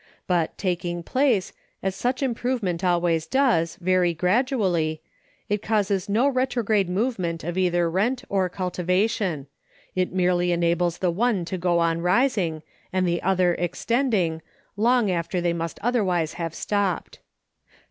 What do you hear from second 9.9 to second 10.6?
it merely